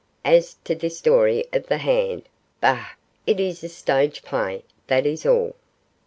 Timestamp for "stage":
3.69-4.23